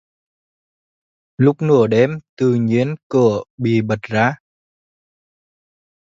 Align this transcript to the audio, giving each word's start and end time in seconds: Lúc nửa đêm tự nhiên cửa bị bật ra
Lúc 1.37 1.61
nửa 1.61 1.87
đêm 1.87 2.19
tự 2.37 2.53
nhiên 2.53 2.95
cửa 3.09 3.43
bị 3.57 3.81
bật 3.81 4.01
ra 4.01 4.33